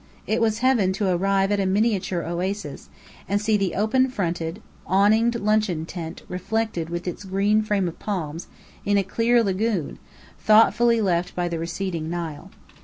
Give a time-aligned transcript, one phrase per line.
[0.25, 2.89] It was heaven to arrive at a miniature oasis,
[3.29, 8.47] and see the open fronted, awninged luncheon tent reflected with its green frame of palms,
[8.83, 9.99] in a clear lagoon,
[10.39, 12.49] thoughtfully left by the receding Nile.